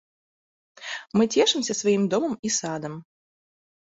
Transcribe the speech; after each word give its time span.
Мы 1.19 1.27
цешымся 1.33 1.73
сваім 1.81 2.03
домам 2.13 2.33
і 2.49 2.51
садам. 2.57 2.93